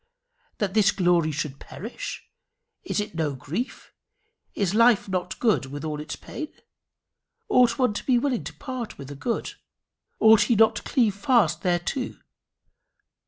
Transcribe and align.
That 0.57 0.73
this 0.73 0.89
glory 0.89 1.31
should 1.31 1.59
perish 1.59 2.27
is 2.83 2.99
it 2.99 3.13
no 3.13 3.35
grief? 3.35 3.93
Is 4.55 4.73
life 4.73 5.07
not 5.07 5.35
a 5.35 5.37
good 5.37 5.67
with 5.67 5.85
all 5.85 5.99
its 6.01 6.15
pain? 6.15 6.47
Ought 7.49 7.77
one 7.77 7.93
to 7.93 8.03
be 8.03 8.17
willing 8.17 8.43
to 8.45 8.53
part 8.55 8.97
with 8.97 9.11
a 9.11 9.15
good? 9.15 9.53
Ought 10.19 10.41
he 10.41 10.55
not 10.55 10.77
to 10.77 10.81
cleave 10.81 11.13
fast 11.13 11.61
thereto? 11.61 12.15